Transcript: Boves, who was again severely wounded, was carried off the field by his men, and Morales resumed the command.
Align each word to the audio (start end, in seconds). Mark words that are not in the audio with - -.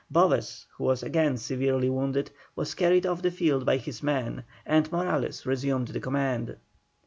Boves, 0.09 0.65
who 0.71 0.85
was 0.85 1.03
again 1.03 1.37
severely 1.37 1.87
wounded, 1.87 2.31
was 2.55 2.73
carried 2.73 3.05
off 3.05 3.21
the 3.21 3.29
field 3.29 3.67
by 3.67 3.77
his 3.77 4.01
men, 4.01 4.43
and 4.65 4.91
Morales 4.91 5.45
resumed 5.45 5.89
the 5.89 5.99
command. 5.99 6.55